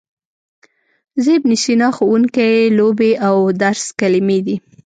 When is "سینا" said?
1.63-1.87